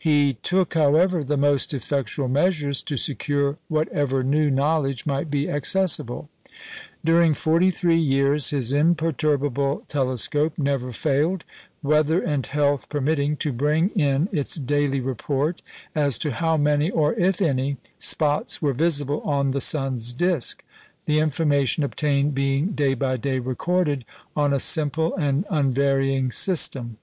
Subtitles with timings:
[0.00, 6.28] He took, however, the most effectual measures to secure whatever new knowledge might be accessible.
[7.04, 11.44] During forty three years his "imperturbable telescope" never failed,
[11.80, 15.62] weather and health permitting, to bring in its daily report
[15.94, 20.64] as to how many, or if any, spots were visible on the sun's disc,
[21.04, 24.04] the information obtained being day by day recorded
[24.34, 26.96] on a simple and unvarying system.